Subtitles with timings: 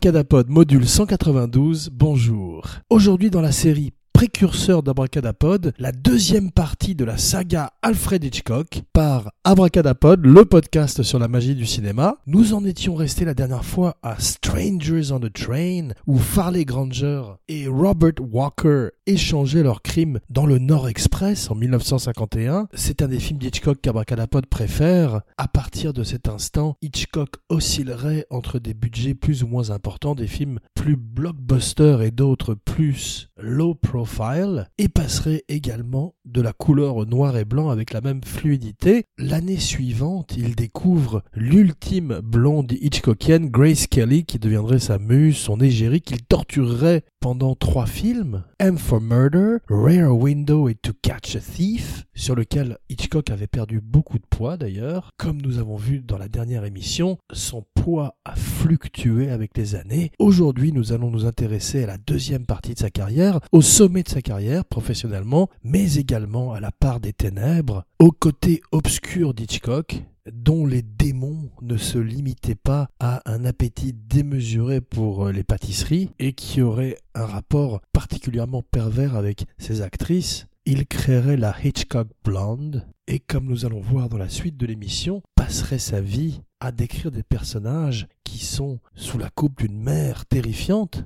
[0.00, 2.64] Abracadapod module 192, bonjour.
[2.88, 9.30] Aujourd'hui dans la série précurseur d'Abracadapod, la deuxième partie de la saga Alfred Hitchcock par
[9.44, 12.16] Abracadapod, le podcast sur la magie du cinéma.
[12.26, 17.22] Nous en étions restés la dernière fois à Strangers on the Train, où Farley Granger
[17.48, 22.68] et Robert Walker échangeaient leurs crimes dans le Nord Express en 1951.
[22.74, 25.22] C'est un des films d'Hitchcock qu'Abracadapod préfère.
[25.36, 30.28] À partir de cet instant, Hitchcock oscillerait entre des budgets plus ou moins importants, des
[30.28, 37.04] films plus blockbusters et d'autres plus low profile et passerait également de la couleur au
[37.04, 39.04] noir et blanc avec la même fluidité.
[39.18, 46.00] L'année suivante, il découvre l'ultime blonde Hitchcockienne, Grace Kelly, qui deviendrait sa muse, son égérie,
[46.00, 52.04] qu'il torturerait pendant trois films, M for Murder, Rare Window et To Catch a Thief,
[52.14, 55.10] sur lequel Hitchcock avait perdu beaucoup de poids d'ailleurs.
[55.16, 60.12] Comme nous avons vu dans la dernière émission, son poids a fluctué avec les années.
[60.18, 64.08] Aujourd'hui, nous allons nous intéresser à la deuxième partie de sa carrière, au sommet de
[64.08, 70.66] sa carrière professionnellement, mais également à la part des ténèbres, au côté obscur d'Hitchcock, dont
[70.66, 76.62] les démons ne se limitaient pas à un appétit démesuré pour les pâtisseries et qui
[76.62, 83.46] aurait un rapport particulièrement pervers avec ses actrices, il créerait la Hitchcock Blonde et comme
[83.46, 88.06] nous allons voir dans la suite de l'émission, passerait sa vie à décrire des personnages
[88.24, 91.04] qui sont sous la coupe d'une mère terrifiante.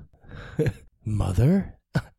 [1.06, 1.64] Mother?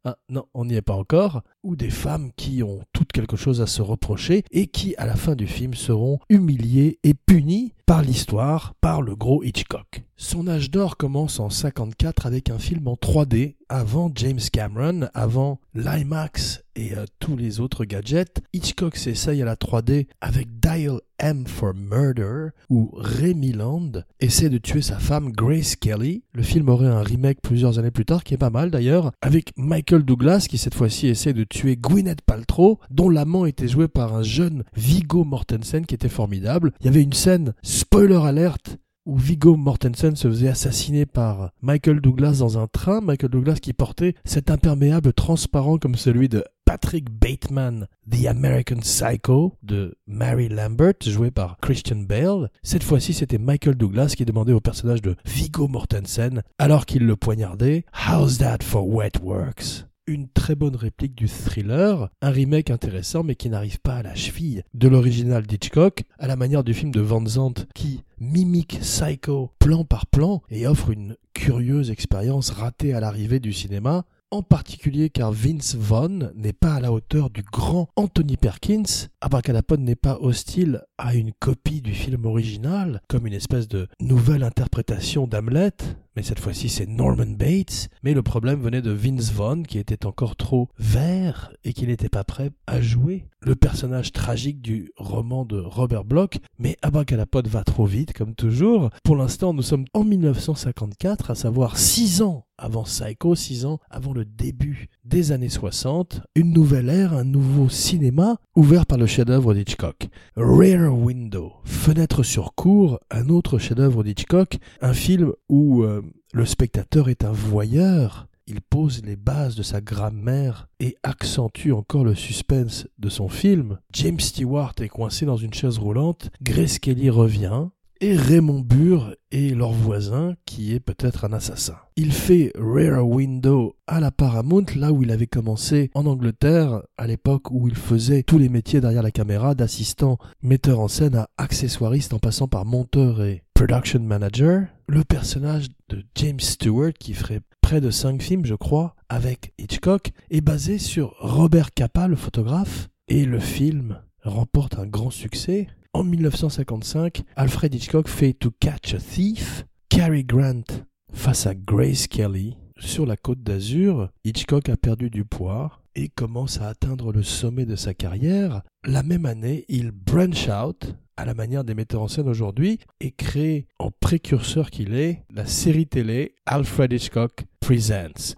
[0.08, 3.60] Ah, non, on n'y est pas encore, ou des femmes qui ont toutes quelque chose
[3.62, 8.04] à se reprocher et qui, à la fin du film, seront humiliées et punies par
[8.04, 10.04] l'histoire, par le gros Hitchcock.
[10.18, 15.60] Son âge d'or commence en 54 avec un film en 3D, avant James Cameron, avant
[15.74, 18.42] l'IMAX et euh, tous les autres gadgets.
[18.54, 24.58] Hitchcock s'essaye à la 3D avec Dial M for Murder, où Remy Land essaie de
[24.58, 26.24] tuer sa femme Grace Kelly.
[26.34, 29.52] Le film aurait un remake plusieurs années plus tard, qui est pas mal d'ailleurs, avec
[29.58, 34.16] Michael Douglas qui cette fois-ci essaie de tuer Gwyneth Paltrow, dont l'amant était joué par
[34.16, 36.74] un jeune Viggo Mortensen qui était formidable.
[36.80, 42.02] Il y avait une scène, spoiler alerte, où Viggo Mortensen se faisait assassiner par Michael
[42.02, 47.10] Douglas dans un train, Michael Douglas qui portait cet imperméable transparent comme celui de Patrick
[47.10, 52.50] Bateman, The American Psycho de Mary Lambert, joué par Christian Bale.
[52.64, 57.16] Cette fois-ci, c'était Michael Douglas qui demandait au personnage de Viggo Mortensen, alors qu'il le
[57.16, 59.86] poignardait, How's that for wet works?
[60.08, 64.14] une très bonne réplique du thriller, un remake intéressant mais qui n'arrive pas à la
[64.14, 69.52] cheville de l'original d'Hitchcock, à la manière du film de Van Zandt qui mimique Psycho
[69.58, 75.10] plan par plan et offre une curieuse expérience ratée à l'arrivée du cinéma, en particulier
[75.10, 79.08] car Vince Vaughn n'est pas à la hauteur du grand Anthony Perkins.
[79.22, 84.44] Abracadapod n'est pas hostile à une copie du film original, comme une espèce de nouvelle
[84.44, 85.72] interprétation d'Hamlet,
[86.16, 87.90] mais cette fois-ci c'est Norman Bates.
[88.04, 92.10] Mais le problème venait de Vince Vaughn qui était encore trop vert et qui n'était
[92.10, 96.38] pas prêt à jouer le personnage tragique du roman de Robert Bloch.
[96.58, 98.90] Mais Abracadapod va trop vite comme toujours.
[99.04, 104.14] Pour l'instant nous sommes en 1954, à savoir 6 ans avant Psycho, 6 ans avant
[104.14, 109.54] le début des années 60, une nouvelle ère, un nouveau cinéma ouvert par le chef-d'œuvre
[109.54, 110.08] d'Hitchcock.
[110.36, 116.02] Rare Window, Fenêtre sur cour, un autre chef-d'œuvre d'Hitchcock, un film où euh,
[116.34, 118.28] le spectateur est un voyeur.
[118.48, 123.80] Il pose les bases de sa grammaire et accentue encore le suspense de son film.
[123.92, 127.70] James Stewart est coincé dans une chaise roulante, Grace Kelly revient,
[128.02, 131.76] et Raymond Burr est leur voisin qui est peut-être un assassin.
[131.96, 137.08] Il fait Rare Window à la Paramount, là où il avait commencé en Angleterre, à
[137.08, 141.30] l'époque où il faisait tous les métiers derrière la caméra, d'assistant metteur en scène à
[141.38, 144.68] accessoiriste en passant par monteur et production manager.
[144.88, 150.12] Le personnage de James Stewart, qui ferait près de 5 films, je crois, avec Hitchcock,
[150.30, 155.68] est basé sur Robert Capa, le photographe, et le film remporte un grand succès.
[155.96, 159.64] En 1955, Alfred Hitchcock fait To Catch a Thief.
[159.88, 160.66] Cary Grant
[161.14, 162.58] face à Grace Kelly.
[162.78, 167.66] Sur la côte d'Azur, Hitchcock a perdu du poids et commence à atteindre le sommet
[167.66, 168.62] de sa carrière.
[168.84, 173.12] La même année, il branch out à la manière des metteurs en scène aujourd'hui et
[173.12, 178.36] crée, en précurseur qu'il est, la série télé Alfred Hitchcock Presents.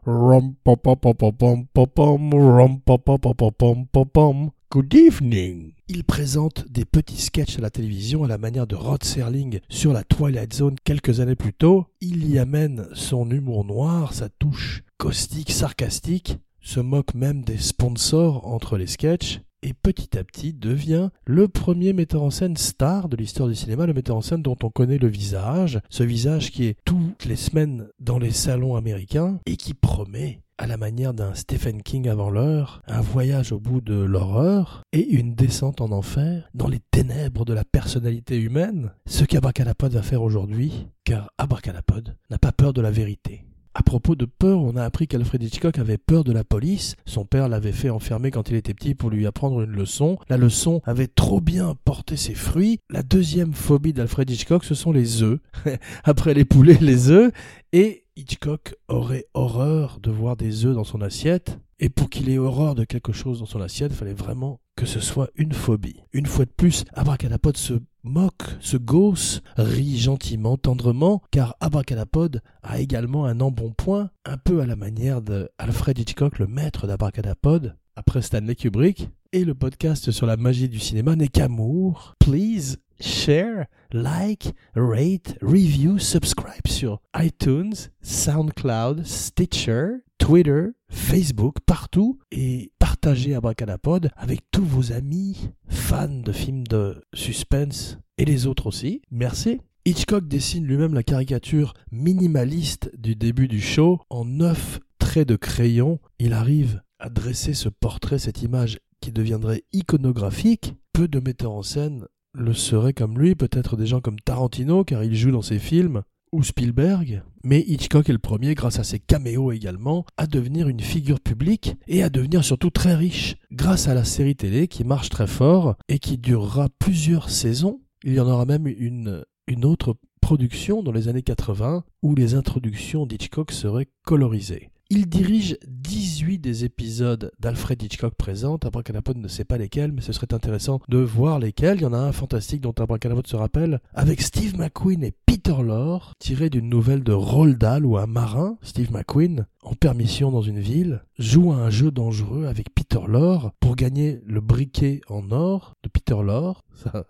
[4.70, 5.72] Good evening.
[5.88, 9.94] Il présente des petits sketchs à la télévision à la manière de Rod Serling sur
[9.94, 11.86] la Twilight Zone quelques années plus tôt.
[12.02, 18.46] Il y amène son humour noir, sa touche caustique, sarcastique, se moque même des sponsors
[18.46, 23.18] entre les sketchs et petit à petit devient le premier metteur en scène star de
[23.18, 26.68] l'histoire du cinéma, le metteur en scène dont on connaît le visage, ce visage qui
[26.68, 31.34] est toutes les semaines dans les salons américains et qui promet à la manière d'un
[31.34, 36.50] Stephen King avant l'heure, un voyage au bout de l'horreur et une descente en enfer
[36.54, 42.40] dans les ténèbres de la personnalité humaine, ce qu'Abracadapod va faire aujourd'hui, car Abracadapod n'a
[42.40, 43.44] pas peur de la vérité.
[43.78, 46.96] À propos de peur, on a appris qu'Alfred Hitchcock avait peur de la police.
[47.06, 50.18] Son père l'avait fait enfermer quand il était petit pour lui apprendre une leçon.
[50.30, 52.80] La leçon avait trop bien porté ses fruits.
[52.90, 55.38] La deuxième phobie d'Alfred Hitchcock, ce sont les œufs.
[56.04, 57.32] Après les poulets, les œufs.
[57.72, 61.60] Et Hitchcock aurait horreur de voir des œufs dans son assiette.
[61.80, 64.88] Et pour qu'il ait horreur de quelque chose dans son assiette, il fallait vraiment que
[64.88, 66.02] ce soit une phobie.
[66.14, 67.76] Une fois de plus, Abracadapod se
[68.08, 74.66] moque, se gausse, rit gentiment, tendrement, car Abracadapod a également un embonpoint, un peu à
[74.66, 79.10] la manière de Alfred Hitchcock, le maître d'Abracadapod, après Stanley Kubrick.
[79.34, 82.16] Et le podcast sur la magie du cinéma n'est qu'amour.
[82.20, 93.36] Please share, like, rate, review, subscribe sur iTunes, SoundCloud, Stitcher, Twitter, Facebook, partout et partagez
[93.36, 99.02] Abracadapod avec tous vos amis fans de films de suspense et les autres aussi.
[99.12, 99.60] Merci.
[99.86, 106.00] Hitchcock dessine lui-même la caricature minimaliste du début du show en neuf traits de crayon.
[106.20, 110.76] Il arrive à dresser ce portrait, cette image qui deviendrait iconographique.
[110.92, 112.06] Peu de metteurs en scène
[112.38, 116.04] le seraient comme lui, peut-être des gens comme Tarantino, car il joue dans ses films,
[116.32, 120.82] ou Spielberg, mais Hitchcock est le premier, grâce à ses caméos également, à devenir une
[120.82, 125.10] figure publique et à devenir surtout très riche, grâce à la série télé qui marche
[125.10, 127.82] très fort et qui durera plusieurs saisons.
[128.04, 132.36] Il y en aura même une, une autre production dans les années 80 où les
[132.36, 134.70] introductions d'Hitchcock seraient colorisées.
[134.90, 138.66] Il dirige 18 des épisodes d'Alfred Hitchcock présente.
[138.66, 141.80] Abracadapod ne sait pas lesquels, mais ce serait intéressant de voir lesquels.
[141.80, 145.62] Il y en a un fantastique dont Abracadapod se rappelle, avec Steve McQueen et Peter
[145.62, 150.42] Lorre, tiré d'une nouvelle de Roald Dahl où un marin, Steve McQueen, en permission dans
[150.42, 155.32] une ville, joue à un jeu dangereux avec Peter Lorre pour gagner le briquet en
[155.32, 156.64] or de Peter Lorre.
[156.74, 157.06] Ça...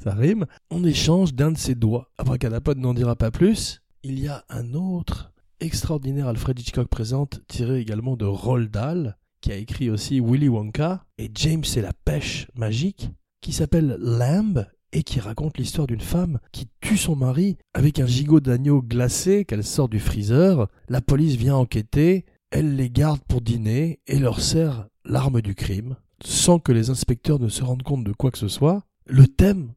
[0.00, 0.44] Ça rime.
[0.68, 2.10] En échange d'un de ses doigts.
[2.18, 3.80] Abracadapod n'en dira pas plus.
[4.02, 5.31] Il y a un autre
[5.62, 11.04] extraordinaire Alfred Hitchcock présente, tiré également de Roald Dahl, qui a écrit aussi Willy Wonka,
[11.18, 13.10] et James et la pêche magique,
[13.40, 18.06] qui s'appelle Lamb et qui raconte l'histoire d'une femme qui tue son mari avec un
[18.06, 20.68] gigot d'agneau glacé qu'elle sort du freezer.
[20.88, 25.96] La police vient enquêter, elle les garde pour dîner et leur sert l'arme du crime,
[26.22, 28.84] sans que les inspecteurs ne se rendent compte de quoi que ce soit.
[29.06, 29.72] Le thème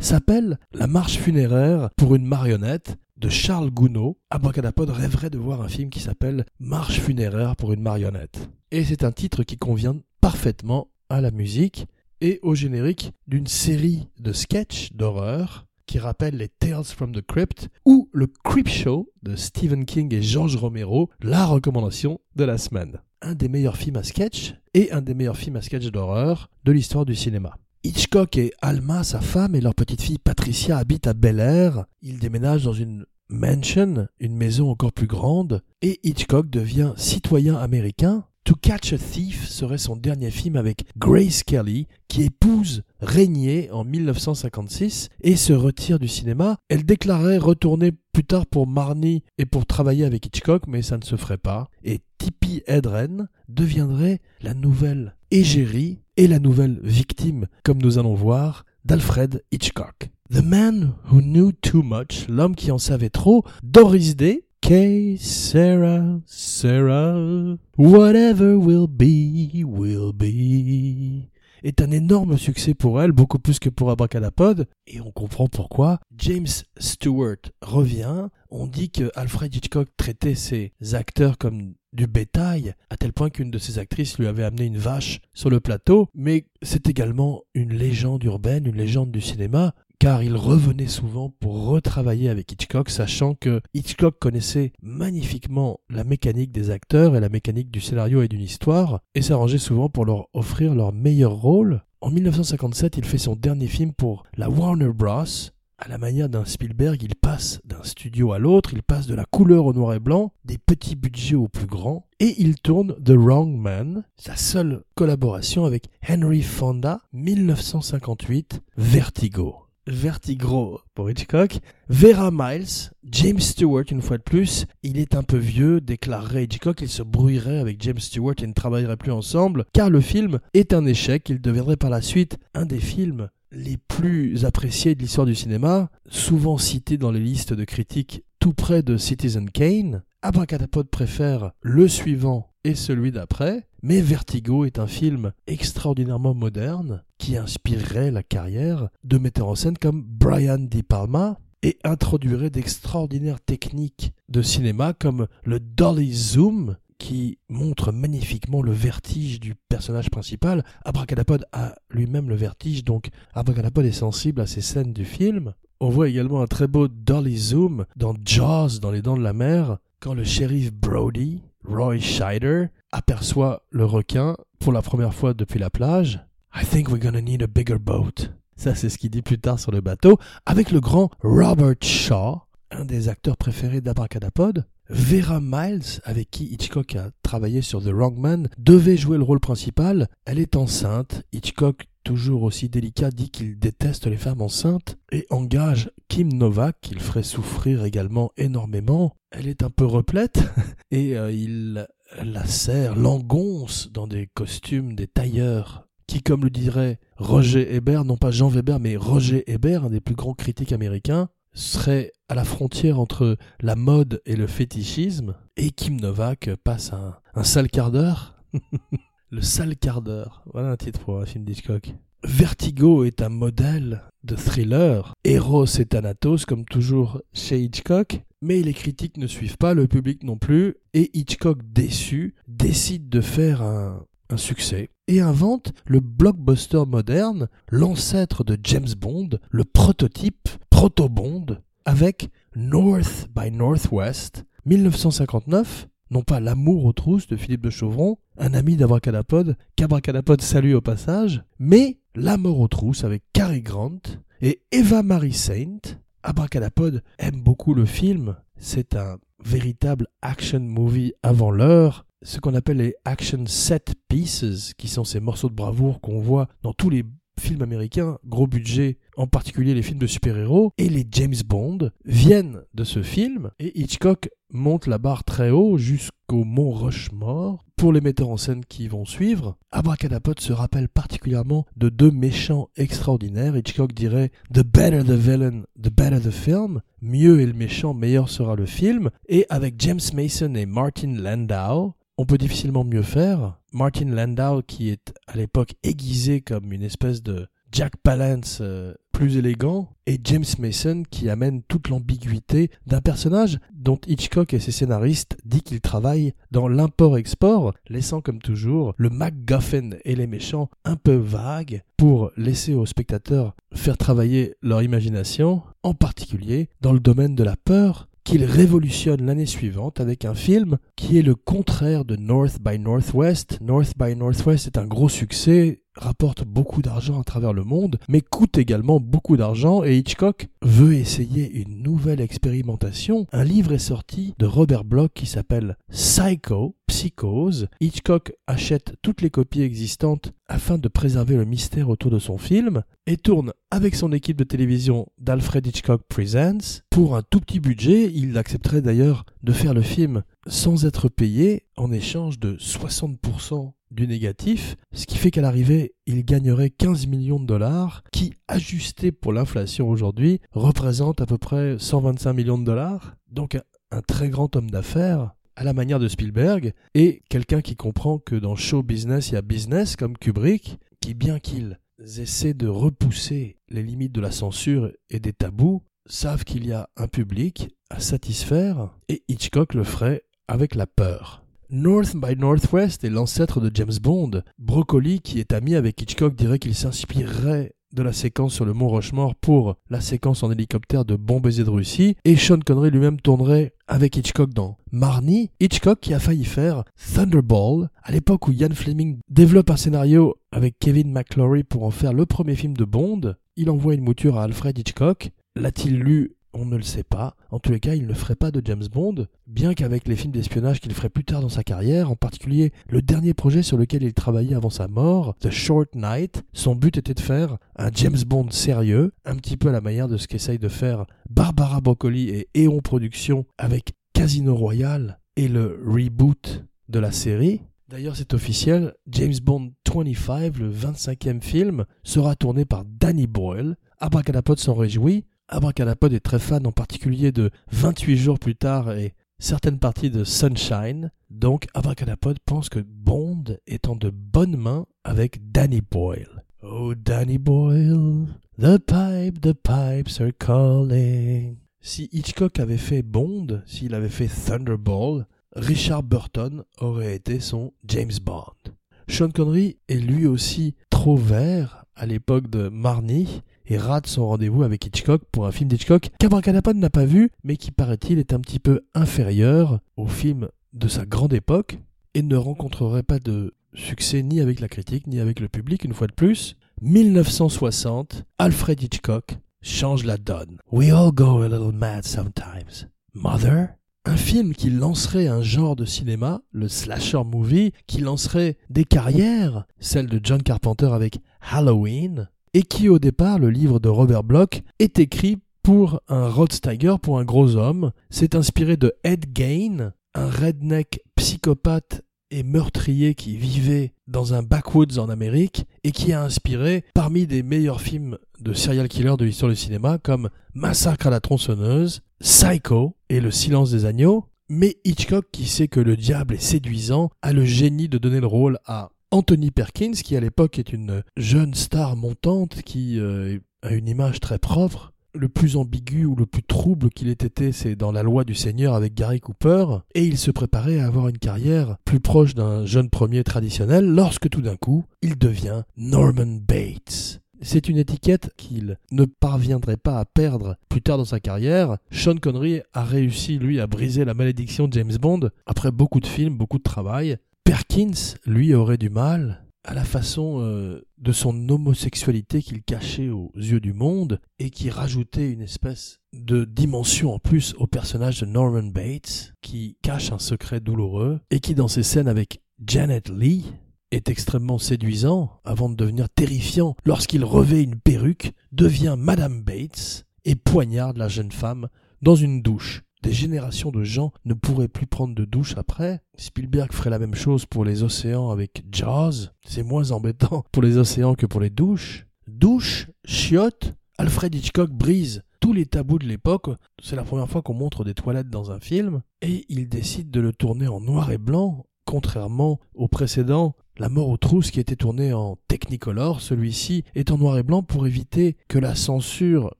[0.00, 5.68] s'appelle La marche funéraire pour une marionnette de Charles Gounod, Abracadapod rêverait de voir un
[5.68, 8.48] film qui s'appelle Marche funéraire pour une marionnette.
[8.70, 11.86] Et c'est un titre qui convient parfaitement à la musique
[12.22, 17.68] et au générique d'une série de sketchs d'horreur qui rappellent les Tales from the Crypt
[17.84, 23.00] ou le Creep Show de Stephen King et George Romero, la recommandation de la semaine.
[23.20, 26.72] Un des meilleurs films à sketch et un des meilleurs films à sketch d'horreur de
[26.72, 27.54] l'histoire du cinéma.
[27.82, 31.86] Hitchcock et Alma, sa femme, et leur petite fille Patricia habitent à Bel Air.
[32.02, 38.24] Ils déménagent dans une mansion, une maison encore plus grande, et Hitchcock devient citoyen américain.
[38.44, 43.84] To Catch a Thief serait son dernier film avec Grace Kelly, qui épouse Régnier en
[43.84, 46.56] 1956 et se retire du cinéma.
[46.68, 51.04] Elle déclarait retourner plus tard pour Marnie et pour travailler avec Hitchcock, mais ça ne
[51.04, 51.68] se ferait pas.
[51.84, 58.64] Et Tippi Hedren deviendrait la nouvelle égérie et la nouvelle victime, comme nous allons voir,
[58.84, 60.10] d'Alfred Hitchcock.
[60.30, 65.18] The Man Who Knew Too Much, l'homme qui en savait trop, Doris Day, K.
[65.18, 71.30] Sarah, Sarah, whatever will be, will be
[71.62, 76.00] est un énorme succès pour elle, beaucoup plus que pour Abracadapod, et on comprend pourquoi.
[76.16, 76.46] James
[76.78, 83.12] Stewart revient, on dit que Alfred Hitchcock traitait ses acteurs comme du bétail, à tel
[83.12, 86.88] point qu'une de ses actrices lui avait amené une vache sur le plateau, mais c'est
[86.88, 92.50] également une légende urbaine, une légende du cinéma, car il revenait souvent pour retravailler avec
[92.50, 98.22] Hitchcock, sachant que Hitchcock connaissait magnifiquement la mécanique des acteurs et la mécanique du scénario
[98.22, 101.82] et d'une histoire, et s'arrangeait souvent pour leur offrir leur meilleur rôle.
[102.00, 105.50] En 1957, il fait son dernier film pour la Warner Bros.
[105.82, 109.24] À la manière d'un Spielberg, il passe d'un studio à l'autre, il passe de la
[109.24, 113.14] couleur au noir et blanc, des petits budgets au plus grand, et il tourne The
[113.16, 119.56] Wrong Man, sa seule collaboration avec Henry Fonda, 1958, Vertigo.
[119.86, 121.58] Vertigro pour Hitchcock.
[121.88, 124.66] Vera Miles, James Stewart une fois de plus.
[124.82, 126.82] Il est un peu vieux, déclarerait Hitchcock.
[126.82, 130.74] Il se brouillerait avec James Stewart et ne travaillerait plus ensemble, car le film est
[130.74, 131.28] un échec.
[131.30, 135.90] Il deviendrait par la suite un des films les plus appréciés de l'histoire du cinéma,
[136.08, 140.02] souvent cité dans les listes de critiques tout près de Citizen Kane.
[140.22, 147.36] Abracadapod préfère le suivant et celui d'après, mais Vertigo est un film extraordinairement moderne qui
[147.36, 154.12] inspirerait la carrière de metteurs en scène comme Brian De Palma et introduirait d'extraordinaires techniques
[154.28, 160.62] de cinéma comme le dolly zoom qui montre magnifiquement le vertige du personnage principal.
[160.84, 165.54] Abracadapod a lui-même le vertige, donc Abracadapod est sensible à ces scènes du film.
[165.80, 169.32] On voit également un très beau dolly zoom dans Jaws, dans les dents de la
[169.32, 175.58] mer, quand le shérif Brody, Roy Scheider, aperçoit le requin pour la première fois depuis
[175.58, 176.20] la plage.
[176.54, 178.28] I think we're gonna need a bigger boat.
[178.56, 182.42] Ça, c'est ce qu'il dit plus tard sur le bateau, avec le grand Robert Shaw,
[182.70, 184.66] un des acteurs préférés d'Abracadapod.
[184.92, 189.38] Vera Miles, avec qui Hitchcock a travaillé sur The Wrong Man, devait jouer le rôle
[189.38, 190.08] principal.
[190.24, 191.22] Elle est enceinte.
[191.32, 196.98] Hitchcock, toujours aussi délicat, dit qu'il déteste les femmes enceintes et engage Kim Novak, qu'il
[196.98, 199.14] ferait souffrir également énormément.
[199.30, 200.42] Elle est un peu replète
[200.90, 201.86] et euh, il
[202.24, 208.16] la serre, l'engonce dans des costumes des tailleurs qui, comme le dirait Roger Hébert, non
[208.16, 211.28] pas Jean Weber, mais Roger Hébert, un des plus grands critiques américains,
[211.60, 217.16] serait à la frontière entre la mode et le fétichisme, et Kim Novak passe un,
[217.34, 218.36] un sale quart d'heure.
[219.30, 220.42] le sale quart d'heure.
[220.52, 221.94] Voilà un titre pour un film d'Hitchcock.
[222.24, 228.74] Vertigo est un modèle de thriller, Eros et Thanatos comme toujours chez Hitchcock, mais les
[228.74, 234.04] critiques ne suivent pas, le public non plus, et Hitchcock déçu décide de faire un,
[234.28, 242.30] un succès et invente le blockbuster moderne, l'ancêtre de James Bond, le prototype proto-Bond, avec
[242.54, 248.76] North by Northwest, 1959, non pas L'amour aux trousses de Philippe de Chauvron, un ami
[248.76, 254.00] d'Abracadapod, qu'Abracadapod salue au passage, mais L'amour aux trousses avec Cary Grant
[254.40, 255.78] et Eva Marie Saint.
[256.22, 262.78] Abracadapod aime beaucoup le film, c'est un véritable action movie avant l'heure, ce qu'on appelle
[262.78, 267.04] les action set pieces, qui sont ces morceaux de bravoure qu'on voit dans tous les
[267.40, 272.62] films américains, gros budget, en particulier les films de super-héros, et les James Bond viennent
[272.74, 277.64] de ce film, et Hitchcock monte la barre très haut jusqu'au mont Rushmore.
[277.76, 282.68] Pour les metteurs en scène qui vont suivre, Abracadapod se rappelle particulièrement de deux méchants
[282.76, 283.56] extraordinaires.
[283.56, 286.82] Hitchcock dirait The better the villain, the better the film.
[287.00, 289.08] Mieux est le méchant, meilleur sera le film.
[289.30, 293.58] Et avec James Mason et Martin Landau, on peut difficilement mieux faire.
[293.72, 299.38] Martin Landau, qui est à l'époque aiguisé comme une espèce de Jack Palance euh, plus
[299.38, 305.38] élégant, et James Mason qui amène toute l'ambiguïté d'un personnage dont Hitchcock et ses scénaristes
[305.46, 311.14] disent qu'il travaille dans l'import-export, laissant comme toujours le MacGuffin et les méchants un peu
[311.14, 317.44] vagues pour laisser aux spectateurs faire travailler leur imagination, en particulier dans le domaine de
[317.44, 322.58] la peur, qu'il révolutionne l'année suivante avec un film qui est le contraire de North
[322.60, 323.58] by Northwest.
[323.60, 328.20] North by Northwest est un gros succès, rapporte beaucoup d'argent à travers le monde, mais
[328.20, 333.26] coûte également beaucoup d'argent et Hitchcock veut essayer une nouvelle expérimentation.
[333.32, 337.68] Un livre est sorti de Robert Bloch qui s'appelle Psycho, Psychose.
[337.80, 342.82] Hitchcock achète toutes les copies existantes afin de préserver le mystère autour de son film
[343.06, 346.82] et tourne avec son équipe de télévision d'Alfred Hitchcock Presents.
[346.90, 351.66] Pour un tout petit budget, il accepterait d'ailleurs de faire le film sans être payé
[351.76, 357.40] en échange de 60% du négatif, ce qui fait qu'à l'arrivée, il gagnerait 15 millions
[357.40, 363.16] de dollars, qui, ajusté pour l'inflation aujourd'hui, représente à peu près 125 millions de dollars.
[363.28, 363.56] Donc
[363.92, 368.34] un très grand homme d'affaires, à la manière de Spielberg, et quelqu'un qui comprend que
[368.34, 371.78] dans show business, il y a business, comme Kubrick, qui, bien qu'ils
[372.16, 376.88] essaient de repousser les limites de la censure et des tabous, savent qu'il y a
[376.96, 381.44] un public à satisfaire, et Hitchcock le ferait avec la peur.
[381.68, 384.42] North by Northwest est l'ancêtre de James Bond.
[384.58, 388.88] Broccoli, qui est ami avec Hitchcock, dirait qu'il s'inspirerait de la séquence sur le mont
[388.88, 393.20] Rushmore pour la séquence en hélicoptère de Bon baiser de Russie, et Sean Connery lui-même
[393.20, 398.74] tournerait avec Hitchcock dans Marnie, Hitchcock qui a failli faire Thunderball, à l'époque où Ian
[398.74, 403.34] Fleming développe un scénario avec Kevin McClory pour en faire le premier film de Bond,
[403.56, 407.36] il envoie une mouture à Alfred Hitchcock, l'a-t-il lu on ne le sait pas.
[407.50, 410.32] En tous les cas, il ne ferait pas de James Bond, bien qu'avec les films
[410.32, 414.02] d'espionnage qu'il ferait plus tard dans sa carrière, en particulier le dernier projet sur lequel
[414.02, 418.22] il travaillait avant sa mort, The Short Night, son but était de faire un James
[418.26, 422.30] Bond sérieux, un petit peu à la manière de ce qu'essaye de faire Barbara Broccoli
[422.30, 427.62] et Eon Productions avec Casino Royale et le reboot de la série.
[427.88, 433.76] D'ailleurs, c'est officiel, James Bond 25, le 25e film, sera tourné par Danny Boyle.
[433.98, 439.14] Abracadapod s'en réjouit, Abracadapod est très fan en particulier de 28 jours plus tard et
[439.40, 441.10] certaines parties de Sunshine.
[441.28, 446.44] Donc Abracadapod pense que Bond est en de bonnes mains avec Danny Boyle.
[446.62, 448.28] Oh Danny Boyle,
[448.58, 451.56] the pipe, the pipes are calling.
[451.80, 455.26] Si Hitchcock avait fait Bond, s'il avait fait Thunderball,
[455.56, 458.72] Richard Burton aurait été son James Bond.
[459.08, 464.64] Sean Connery est lui aussi trop vert à l'époque de Marnie et rate son rendez-vous
[464.64, 468.40] avec Hitchcock pour un film d'Hitchcock qu'Abracadapod n'a pas vu, mais qui paraît-il est un
[468.40, 471.78] petit peu inférieur au film de sa grande époque
[472.14, 475.94] et ne rencontrerait pas de succès ni avec la critique ni avec le public une
[475.94, 476.56] fois de plus.
[476.82, 480.58] 1960, Alfred Hitchcock change la donne.
[480.72, 482.88] We all go a little mad sometimes.
[483.14, 483.68] Mother?
[484.04, 489.66] Un film qui lancerait un genre de cinéma, le slasher movie, qui lancerait des carrières,
[489.78, 491.20] celle de John Carpenter avec
[491.52, 496.52] Halloween, et qui au départ, le livre de Robert Bloch, est écrit pour un Rod
[496.52, 497.92] Steiger, pour un gros homme.
[498.10, 504.98] C'est inspiré de Ed Gain, un redneck psychopathe et meurtrier qui vivait dans un backwoods
[504.98, 509.50] en Amérique et qui a inspiré parmi des meilleurs films de serial killer de l'histoire
[509.50, 514.26] du cinéma comme Massacre à la tronçonneuse, Psycho et Le silence des agneaux.
[514.48, 518.26] Mais Hitchcock, qui sait que le diable est séduisant, a le génie de donner le
[518.26, 523.72] rôle à Anthony Perkins, qui à l'époque est une jeune star montante, qui euh, a
[523.72, 524.92] une image très propre.
[525.14, 528.36] Le plus ambigu ou le plus trouble qu'il ait été, c'est dans La loi du
[528.36, 532.64] Seigneur avec Gary Cooper, et il se préparait à avoir une carrière plus proche d'un
[532.66, 537.20] jeune premier traditionnel lorsque tout d'un coup, il devient Norman Bates.
[537.42, 541.78] C'est une étiquette qu'il ne parviendrait pas à perdre plus tard dans sa carrière.
[541.90, 546.06] Sean Connery a réussi, lui, à briser la malédiction de James Bond après beaucoup de
[546.06, 547.16] films, beaucoup de travail.
[547.50, 553.32] Perkins, lui, aurait du mal à la façon euh, de son homosexualité qu'il cachait aux
[553.34, 558.26] yeux du monde et qui rajoutait une espèce de dimension en plus au personnage de
[558.26, 563.52] Norman Bates qui cache un secret douloureux et qui dans ses scènes avec Janet Lee
[563.90, 570.36] est extrêmement séduisant avant de devenir terrifiant lorsqu'il revêt une perruque, devient Madame Bates et
[570.36, 571.66] poignarde la jeune femme
[572.00, 572.84] dans une douche.
[573.02, 576.02] Des générations de gens ne pourraient plus prendre de douche après.
[576.16, 579.30] Spielberg ferait la même chose pour les océans avec Jaws.
[579.46, 582.06] C'est moins embêtant pour les océans que pour les douches.
[582.26, 586.48] Douche, chiottes, Alfred Hitchcock brise tous les tabous de l'époque.
[586.82, 589.00] C'est la première fois qu'on montre des toilettes dans un film.
[589.22, 594.10] Et il décide de le tourner en noir et blanc, contrairement au précédent la mort
[594.10, 598.36] aux trousses qui était tournée en Technicolor, celui-ci est en noir et blanc pour éviter
[598.46, 599.54] que la censure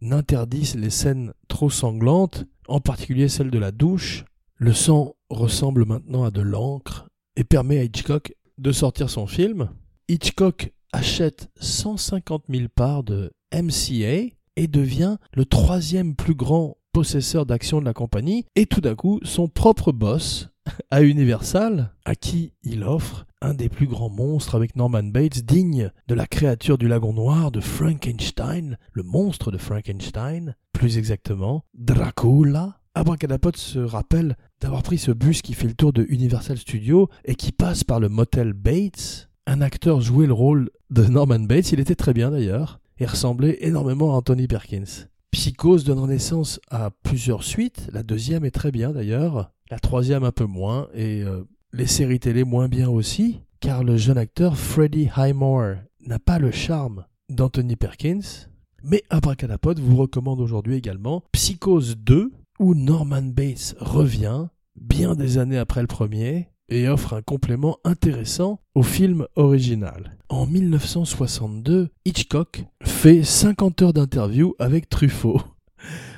[0.00, 4.24] n'interdise les scènes trop sanglantes, en particulier celle de la douche.
[4.56, 9.70] Le sang ressemble maintenant à de l'encre et permet à Hitchcock de sortir son film.
[10.08, 17.80] Hitchcock achète 150 000 parts de MCA et devient le troisième plus grand possesseur d'actions
[17.80, 20.50] de la compagnie et tout d'un coup son propre boss
[20.90, 25.90] à Universal à qui il offre un des plus grands monstres avec Norman Bates, digne
[26.08, 32.78] de la créature du lagon noir de Frankenstein, le monstre de Frankenstein, plus exactement, Dracula.
[32.94, 37.34] Abracadapod se rappelle d'avoir pris ce bus qui fait le tour de Universal Studios et
[37.34, 39.28] qui passe par le motel Bates.
[39.46, 43.58] Un acteur jouait le rôle de Norman Bates, il était très bien d'ailleurs, et ressemblait
[43.60, 45.06] énormément à Anthony Perkins.
[45.32, 50.32] Psychose donne naissance à plusieurs suites, la deuxième est très bien d'ailleurs, la troisième un
[50.32, 51.42] peu moins, et euh,
[51.76, 55.74] les séries télé moins bien aussi, car le jeune acteur Freddie Highmore
[56.06, 58.46] n'a pas le charme d'Anthony Perkins.
[58.84, 65.58] Mais Abracadapod vous recommande aujourd'hui également Psychose 2, où Norman Bates revient, bien des années
[65.58, 70.16] après le premier, et offre un complément intéressant au film original.
[70.28, 75.42] En 1962, Hitchcock fait 50 heures d'interview avec Truffaut.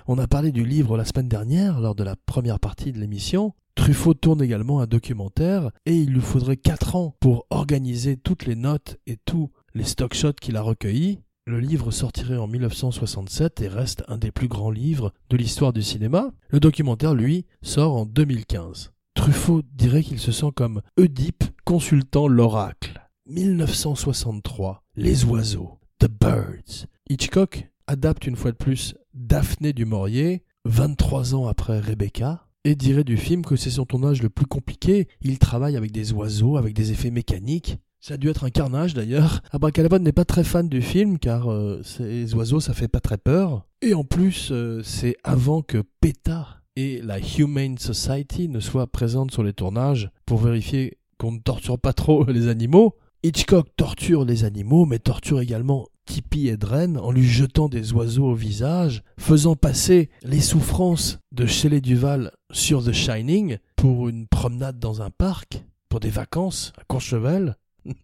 [0.06, 3.54] On a parlé du livre la semaine dernière lors de la première partie de l'émission,
[3.76, 8.56] Truffaut tourne également un documentaire et il lui faudrait 4 ans pour organiser toutes les
[8.56, 11.20] notes et tous les stock shots qu'il a recueillis.
[11.46, 15.82] Le livre sortirait en 1967 et reste un des plus grands livres de l'histoire du
[15.82, 16.32] cinéma.
[16.48, 18.90] Le documentaire, lui, sort en 2015.
[19.14, 23.08] Truffaut dirait qu'il se sent comme Oedipe consultant l'oracle.
[23.28, 24.82] 1963.
[24.96, 25.78] Les oiseaux.
[26.00, 26.86] The Birds.
[27.08, 33.04] Hitchcock adapte une fois de plus Daphné du Maurier 23 ans après Rebecca, et dirait
[33.04, 35.06] du film que c'est son tournage le plus compliqué.
[35.22, 37.78] Il travaille avec des oiseaux, avec des effets mécaniques.
[38.00, 39.40] Ça a dû être un carnage d'ailleurs.
[39.52, 43.18] Abracadabra n'est pas très fan du film car euh, ces oiseaux ça fait pas très
[43.18, 43.68] peur.
[43.82, 49.30] Et en plus, euh, c'est avant que PETA et la Humane Society ne soient présentes
[49.30, 52.96] sur les tournages pour vérifier qu'on ne torture pas trop les animaux.
[53.22, 58.34] Hitchcock torture les animaux, mais torture également Tippi Hedren en lui jetant des oiseaux au
[58.34, 65.02] visage, faisant passer les souffrances de Shelley Duval sur The Shining pour une promenade dans
[65.02, 67.56] un parc, pour des vacances à Courchevel.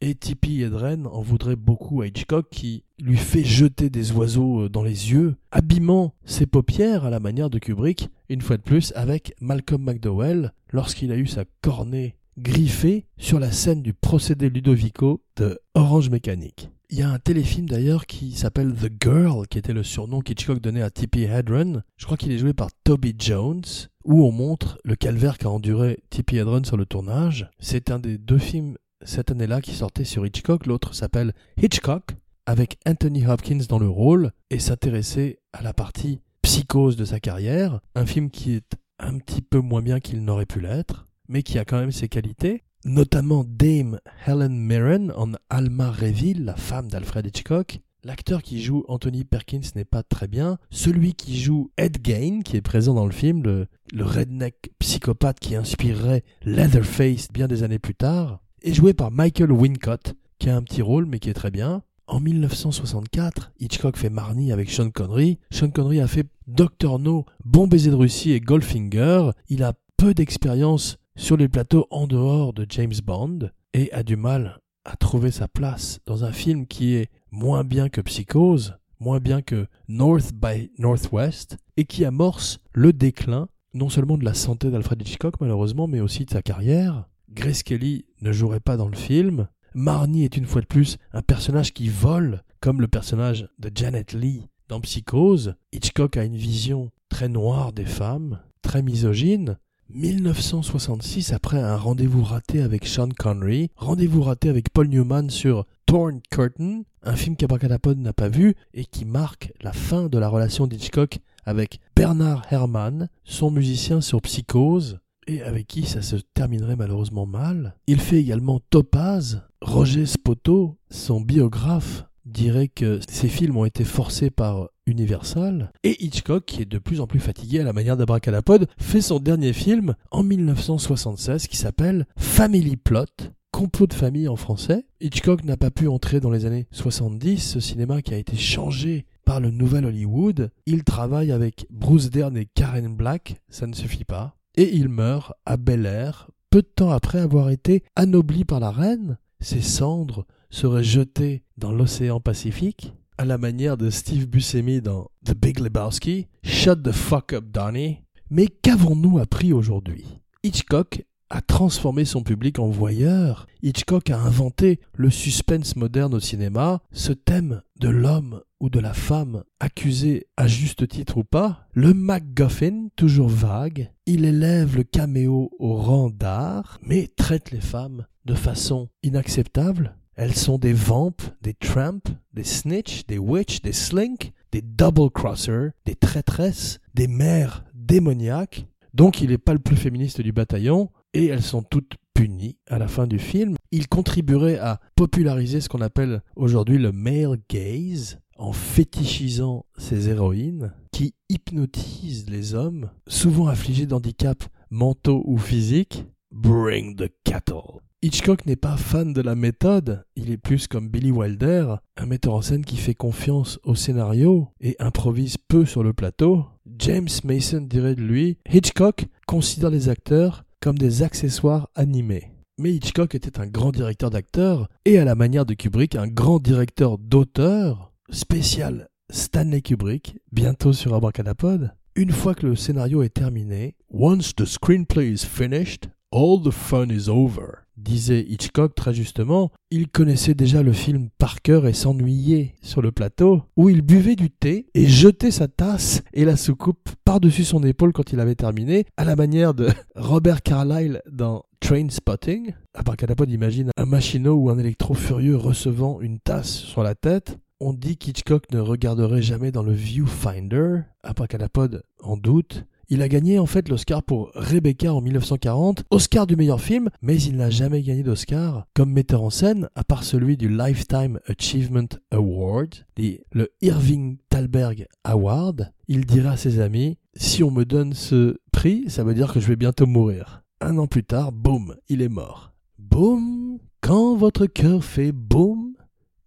[0.00, 4.68] Et Tippi Hedren en voudrait beaucoup à Hitchcock qui lui fait jeter des oiseaux euh,
[4.68, 8.92] dans les yeux, abîmant ses paupières à la manière de Kubrick, une fois de plus
[8.94, 15.20] avec Malcolm McDowell lorsqu'il a eu sa cornée griffée sur la scène du procédé Ludovico
[15.36, 16.70] de Orange Mécanique.
[16.90, 20.58] Il y a un téléfilm d'ailleurs qui s'appelle The Girl, qui était le surnom qu'Hitchcock
[20.58, 21.84] donnait à Tippi Hedren.
[21.98, 23.62] Je crois qu'il est joué par Toby Jones,
[24.04, 27.50] où on montre le calvaire qu'a enduré Tippi Hedren sur le tournage.
[27.58, 30.64] C'est un des deux films cette année-là qui sortait sur Hitchcock.
[30.64, 36.96] L'autre s'appelle Hitchcock, avec Anthony Hopkins dans le rôle, et s'intéressait à la partie psychose
[36.96, 37.80] de sa carrière.
[37.96, 41.58] Un film qui est un petit peu moins bien qu'il n'aurait pu l'être, mais qui
[41.58, 47.26] a quand même ses qualités notamment Dame Helen Mirren en Alma Reville, la femme d'Alfred
[47.26, 47.80] Hitchcock.
[48.04, 50.56] L'acteur qui joue Anthony Perkins n'est pas très bien.
[50.70, 53.66] Celui qui joue Ed Gain, qui est présent dans le film, le,
[54.02, 60.14] redneck psychopathe qui inspirerait Leatherface bien des années plus tard, est joué par Michael Wincott,
[60.38, 61.82] qui a un petit rôle mais qui est très bien.
[62.06, 65.38] En 1964, Hitchcock fait Marnie avec Sean Connery.
[65.50, 66.98] Sean Connery a fait Dr.
[66.98, 69.32] No, Bon baiser de Russie et Goldfinger.
[69.50, 74.16] Il a peu d'expérience sur les plateaux en dehors de James Bond et a du
[74.16, 79.18] mal à trouver sa place dans un film qui est moins bien que Psychose, moins
[79.18, 84.70] bien que North by Northwest et qui amorce le déclin non seulement de la santé
[84.70, 87.08] d'Alfred Hitchcock malheureusement mais aussi de sa carrière.
[87.30, 89.48] Grace Kelly ne jouerait pas dans le film.
[89.74, 94.12] Marnie est une fois de plus un personnage qui vole comme le personnage de Janet
[94.12, 95.56] Lee dans Psychose.
[95.72, 99.58] Hitchcock a une vision très noire des femmes, très misogyne,
[99.90, 106.20] 1966, après un rendez-vous raté avec Sean Connery, rendez-vous raté avec Paul Newman sur Torn
[106.30, 110.66] Curtain, un film qu'Abracadapod n'a pas vu et qui marque la fin de la relation
[110.66, 117.26] d'Hitchcock avec Bernard Herrmann, son musicien sur Psychose, et avec qui ça se terminerait malheureusement
[117.26, 117.74] mal.
[117.86, 119.42] Il fait également Topaz.
[119.60, 126.44] Roger Spoto, son biographe, dirait que ces films ont été forcés par Universal, et Hitchcock,
[126.46, 129.94] qui est de plus en plus fatigué à la manière d'Abracadapod, fait son dernier film
[130.10, 133.04] en 1976 qui s'appelle Family Plot,
[133.52, 134.86] complot de famille en français.
[135.00, 139.06] Hitchcock n'a pas pu entrer dans les années 70, ce cinéma qui a été changé
[139.24, 140.50] par le nouvel Hollywood.
[140.66, 144.36] Il travaille avec Bruce Dern et Karen Black, ça ne suffit pas.
[144.56, 148.70] Et il meurt à Bel Air, peu de temps après avoir été anobli par la
[148.70, 149.18] reine.
[149.40, 155.34] Ses cendres seraient jetées dans l'océan Pacifique à la manière de Steve Buscemi dans The
[155.34, 157.98] Big Lebowski, Shut the fuck up Donnie.
[158.30, 160.04] Mais qu'avons-nous appris aujourd'hui?
[160.44, 163.46] Hitchcock a transformé son public en voyeur.
[163.62, 168.94] Hitchcock a inventé le suspense moderne au cinéma, ce thème de l'homme ou de la
[168.94, 175.50] femme, accusé à juste titre ou pas, le MacGuffin, toujours vague, il élève le caméo
[175.58, 181.54] au rang d'art, mais traite les femmes de façon inacceptable, elles sont des vamps, des
[181.54, 188.66] tramps, des snitch, des witch, des slink, des double-crossers, des traîtresses, des mères démoniaques.
[188.92, 192.80] Donc il n'est pas le plus féministe du bataillon, et elles sont toutes punies à
[192.80, 193.54] la fin du film.
[193.70, 200.72] Il contribuerait à populariser ce qu'on appelle aujourd'hui le male gaze, en fétichisant ces héroïnes
[200.90, 206.06] qui hypnotisent les hommes, souvent affligés d'handicaps mentaux ou physiques.
[206.32, 207.80] Bring the cattle.
[208.00, 212.34] Hitchcock n'est pas fan de la méthode, il est plus comme Billy Wilder, un metteur
[212.34, 216.46] en scène qui fait confiance au scénario et improvise peu sur le plateau.
[216.78, 222.30] James Mason dirait de lui, Hitchcock considère les acteurs comme des accessoires animés.
[222.56, 226.38] Mais Hitchcock était un grand directeur d'acteurs et à la manière de Kubrick, un grand
[226.38, 231.72] directeur d'auteurs, spécial Stanley Kubrick, bientôt sur Abracadapod.
[231.96, 236.88] Une fois que le scénario est terminé, Once the screenplay is finished, all the fun
[236.90, 242.54] is over disait Hitchcock très justement, il connaissait déjà le film par cœur et s'ennuyait
[242.60, 246.90] sur le plateau, où il buvait du thé et jetait sa tasse et la soucoupe
[247.04, 251.88] par-dessus son épaule quand il avait terminé, à la manière de Robert Carlyle dans Train
[251.88, 252.52] Spotting.
[252.74, 252.96] À part
[253.28, 257.38] imagine un machinot ou un électro furieux recevant une tasse sur la tête.
[257.60, 262.64] on dit qu'Hitchcock ne regarderait jamais dans le viewfinder, Abracadapod en doute.
[262.90, 267.20] Il a gagné en fait l'Oscar pour Rebecca en 1940, Oscar du meilleur film, mais
[267.20, 271.88] il n'a jamais gagné d'Oscar comme metteur en scène, à part celui du Lifetime Achievement
[272.10, 275.70] Award, le Irving Thalberg Award.
[275.86, 279.40] Il dira à ses amis, si on me donne ce prix, ça veut dire que
[279.40, 280.42] je vais bientôt mourir.
[280.62, 282.54] Un an plus tard, boum, il est mort.
[282.78, 285.74] Boum, quand votre cœur fait boum,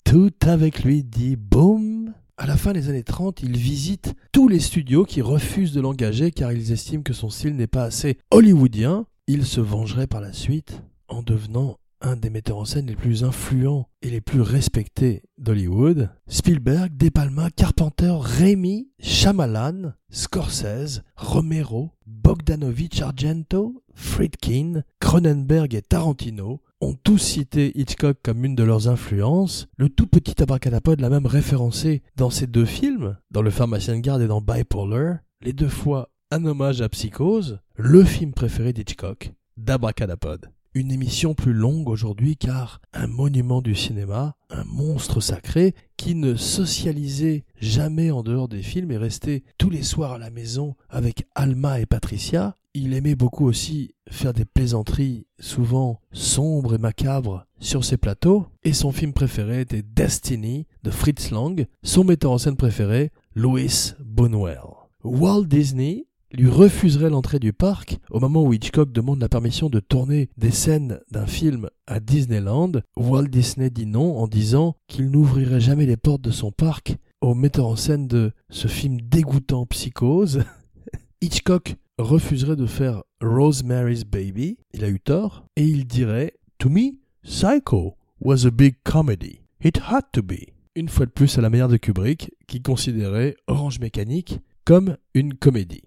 [0.04, 2.01] tout avec lui dit boum.
[2.42, 6.32] À la fin des années 30, il visite tous les studios qui refusent de l'engager
[6.32, 9.06] car ils estiment que son style n'est pas assez hollywoodien.
[9.28, 13.24] Il se vengerait par la suite en devenant un des metteurs en scène les plus
[13.24, 16.10] influents et les plus respectés d'Hollywood.
[16.28, 26.96] Spielberg, De Palma, Carpenter, Raimi, Shyamalan, Scorsese, Romero, Bogdanovich Argento, Friedkin, Cronenberg et Tarantino ont
[26.96, 29.68] tous cité Hitchcock comme une de leurs influences.
[29.78, 34.02] Le tout petit abracadapod l'a même référencé dans ces deux films, dans Le Pharmacien de
[34.02, 39.32] garde et dans Bipolar, les deux fois un hommage à Psychose, le film préféré d'Hitchcock,
[39.58, 40.50] d'Abracadapod.
[40.74, 46.36] Une émission plus longue aujourd'hui car un monument du cinéma, un monstre sacré qui ne
[46.36, 51.28] socialisait jamais en dehors des films et restait tous les soirs à la maison avec
[51.36, 52.56] Alma et Patricia.
[52.74, 58.72] Il aimait beaucoup aussi faire des plaisanteries souvent sombres et macabres sur ses plateaux et
[58.72, 64.62] son film préféré était Destiny de Fritz Lang, son metteur en scène préféré Louis Bonwell.
[65.04, 69.80] Walt Disney lui refuserait l'entrée du parc au moment où Hitchcock demande la permission de
[69.80, 72.72] tourner des scènes d'un film à Disneyland.
[72.96, 77.36] Walt Disney dit non en disant qu'il n'ouvrirait jamais les portes de son parc au
[77.36, 80.44] metteur en scène de ce film dégoûtant Psychose.
[81.22, 86.94] Hitchcock refuserait de faire Rosemary's Baby, il a eu tort, et il dirait To me,
[87.24, 89.42] Psycho was a big comedy.
[89.64, 90.54] It had to be.
[90.76, 95.34] Une fois de plus à la manière de Kubrick, qui considérait Orange Mécanique comme une
[95.34, 95.84] comédie.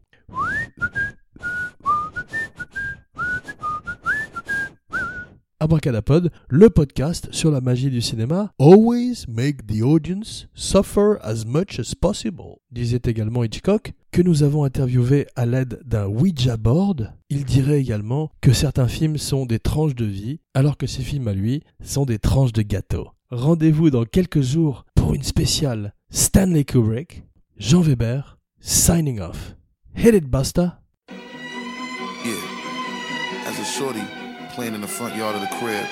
[5.64, 8.52] Abracadapod, le podcast sur la magie du cinéma.
[8.58, 14.64] Always make the audience suffer as much as possible, disait également Hitchcock, que nous avons
[14.64, 17.14] interviewé à l'aide d'un Ouija board.
[17.30, 21.28] Il dirait également que certains films sont des tranches de vie, alors que ses films
[21.28, 23.08] à lui sont des tranches de gâteau.
[23.30, 27.24] Rendez-vous dans quelques jours pour une spéciale Stanley Kubrick,
[27.56, 29.56] Jean Weber, signing off.
[29.94, 30.74] Hit it, Buster!
[31.08, 32.42] Yeah.
[33.46, 34.02] As a shorty
[34.50, 35.86] playing in the front yard of the crib,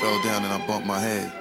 [0.00, 1.32] fell down and I bumped my head.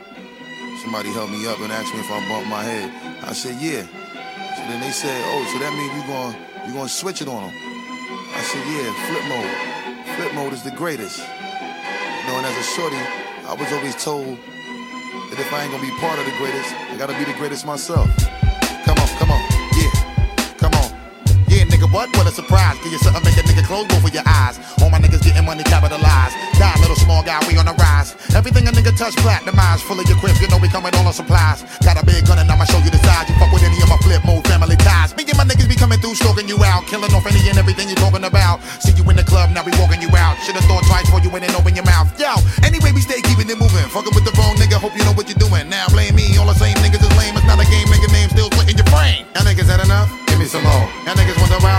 [0.81, 2.89] Somebody helped me up and asked me if I bumped my head.
[3.23, 3.81] I said, yeah.
[3.81, 6.35] So then they said, oh, so that means you're going
[6.67, 7.55] you gonna switch it on them.
[7.55, 10.15] I said, yeah, flip mode.
[10.15, 11.19] Flip mode is the greatest.
[11.19, 12.99] You know, and as a shorty,
[13.47, 14.37] I was always told
[15.31, 17.65] that if I ain't gonna be part of the greatest, I gotta be the greatest
[17.65, 18.07] myself.
[18.85, 19.56] Come on, come on,
[21.77, 22.09] nigga, what?
[22.17, 22.77] What a surprise.
[22.81, 24.59] Give you something, make a nigga close both of your eyes.
[24.81, 26.33] All my niggas getting money capitalized.
[26.57, 28.17] Die, little small guy, we on the rise.
[28.33, 29.85] Everything a nigga touch, platinumized.
[29.85, 31.63] Full of your crib, you know we coming all on supplies.
[31.85, 33.29] Got a big gun and I'ma show you the size.
[33.29, 35.15] You fuck with any of my flip mode family ties.
[35.15, 36.85] Me and my niggas be coming through, stalking you out.
[36.87, 38.63] Killing off any and everything you talking about.
[38.81, 40.37] See you in the club, now we walking you out.
[40.41, 42.09] Should've thought twice before you went and open your mouth.
[42.17, 42.33] Yo,
[42.65, 43.85] anyway, we stay keeping it moving.
[43.93, 45.69] Fucking with the wrong nigga, hope you know what you're doing.
[45.69, 46.16] Now blame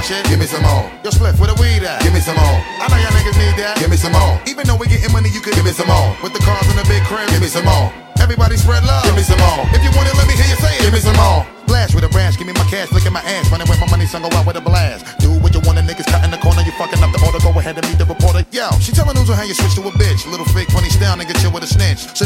[0.09, 0.25] shit?
[0.25, 0.89] Give me some more.
[1.05, 2.01] Yo, split where the weed at?
[2.01, 2.57] Give me some more.
[2.81, 3.77] I know y'all niggas need that.
[3.77, 4.41] Give me some more.
[4.49, 6.17] Even though we getting money, you could give me some more.
[6.25, 7.93] With the cars in the big crib, give me some more.
[8.17, 9.05] Everybody spread love.
[9.05, 9.69] Give me some more.
[9.77, 10.89] If you want it, let me hear you say it.
[10.89, 11.45] Give me some more.
[11.69, 13.53] Splash with a rash, give me my cash, look at my ass.
[13.53, 15.05] Running with my money, son, go out with a blast.
[15.21, 17.39] Do what you want, the niggas cut in the corner, you fucking up the order,
[17.39, 18.43] go ahead and meet the reporter.
[18.51, 20.25] Yo, she telling news on how you switch to a bitch.
[20.27, 22.09] Little fake funny style, nigga, chill with a snitch.
[22.17, 22.25] So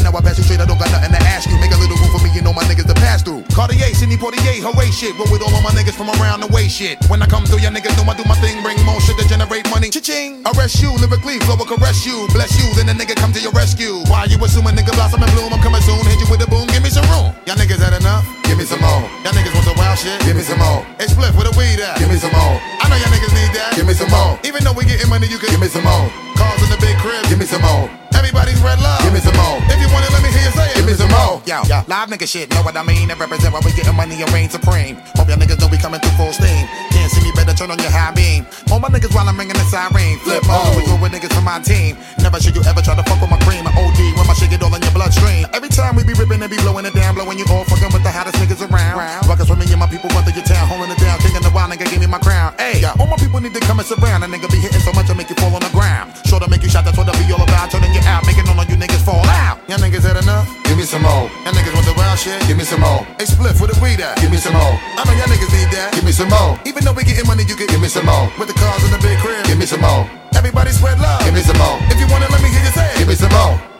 [4.63, 5.11] Hooray shit.
[5.19, 6.95] Roll with all of my niggas from around the way shit.
[7.11, 9.27] When I come through, your niggas know I do my thing, bring more shit to
[9.27, 9.91] generate money.
[9.91, 12.31] Cha-ching, arrest you, lyrically, flow will caress you.
[12.31, 13.99] Bless you, then the nigga come to your rescue.
[14.07, 15.51] Why you assuming nigga blossom and bloom?
[15.51, 17.35] I'm coming soon, hit you with a boom, give me some room.
[17.43, 18.23] Y'all niggas had enough?
[18.47, 19.03] Give me some more.
[19.27, 20.15] Y'all niggas want some wild shit?
[20.23, 20.87] Give me some more.
[20.95, 21.99] It's split with a weed at?
[21.99, 22.55] Give me some more.
[22.79, 23.75] I know y'all niggas need that.
[23.75, 24.39] Give me some more.
[24.47, 26.07] Even though we getting money, you can give me some more.
[31.53, 33.11] Yo, yo, live nigga shit, know what I mean?
[33.11, 34.95] And represent why we getting money and reign supreme.
[35.13, 36.65] Hope y'all niggas know we coming through full steam.
[37.43, 38.45] Can't see me, better turn on your high beam.
[38.71, 40.19] All my niggas while I'm ringing the siren.
[40.23, 40.43] Flip
[40.75, 41.97] we go with niggas from my team.
[42.19, 43.67] Never should you ever try to fuck with my cream.
[43.67, 45.45] I OD when my shit get all in your bloodstream.
[45.53, 48.03] Every time we be ripping and be blowing it down, blowing you all fucking with
[48.03, 49.27] the hottest niggas around.
[49.27, 51.51] Ruckus with me and my people run through your town, holding it down, kicking the
[51.51, 52.53] wild nigga, give me my crown.
[52.57, 54.23] Hey, all my people need to come and surround.
[54.23, 56.15] A nigga be hitting so much I make you fall on the ground.
[56.25, 57.71] Sure to make you shot, that's what I be all about.
[57.71, 59.59] Turning you out, making all of you niggas fall out.
[59.67, 60.47] Y'all niggas had enough?
[60.63, 61.29] Give me some more.
[61.45, 62.39] Y'all niggas want the wild shit?
[62.47, 63.05] Give me some more.
[63.19, 64.17] Hey, split for the weed at?
[64.17, 64.75] Give me some more.
[64.97, 65.93] I know y'all niggas need that.
[65.93, 66.59] Give me some more.
[66.65, 68.29] Even though we getting money, you can give me some more.
[68.37, 70.05] With the cars in the big crib, give me some more.
[70.35, 71.23] Everybody spread love.
[71.25, 71.77] Give me some more.
[71.89, 73.72] If you wanna let me hear you say, give me some more.